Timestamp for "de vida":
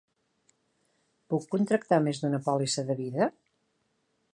2.91-3.33